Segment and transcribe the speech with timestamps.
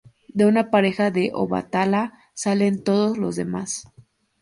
[0.29, 3.85] De una pareja de Obatalá salen todos los demás.